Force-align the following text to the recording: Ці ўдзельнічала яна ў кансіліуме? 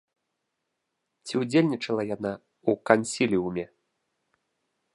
Ці 1.27 1.33
ўдзельнічала 1.41 2.03
яна 2.15 2.31
ў 2.37 2.71
кансіліуме? 2.91 3.65